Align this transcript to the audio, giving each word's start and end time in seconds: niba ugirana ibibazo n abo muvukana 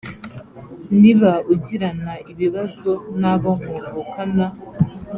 niba 1.01 1.31
ugirana 1.53 2.13
ibibazo 2.31 2.91
n 3.19 3.21
abo 3.33 3.51
muvukana 3.65 4.45